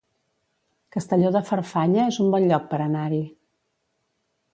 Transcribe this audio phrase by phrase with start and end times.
[0.95, 3.21] Castelló de Farfanya es un bon lloc per anar-hi